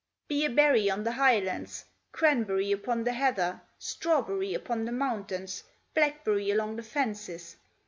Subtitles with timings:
[0.27, 6.49] Be a berry on the highlands, Cranberry upon the heather, Strawberry upon the mountains, Blackberry
[6.49, 7.55] along the fences?